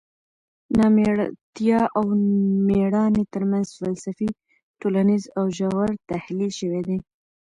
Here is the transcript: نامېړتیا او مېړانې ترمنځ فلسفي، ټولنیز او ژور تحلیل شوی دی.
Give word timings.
نامېړتیا 0.77 1.81
او 1.97 2.05
مېړانې 2.67 3.23
ترمنځ 3.33 3.67
فلسفي، 3.79 4.29
ټولنیز 4.79 5.23
او 5.37 5.45
ژور 5.57 5.89
تحلیل 6.09 6.51
شوی 6.59 6.81
دی. 6.87 6.97